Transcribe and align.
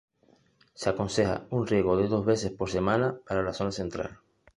Se 0.73 0.89
aconseja 0.89 1.45
un 1.51 1.67
riego 1.67 1.95
de 1.95 2.07
dos 2.07 2.25
veces 2.25 2.49
por 2.49 2.71
semana 2.71 3.19
para 3.27 3.43
la 3.43 3.53
zona 3.53 3.71
central. 3.71 4.17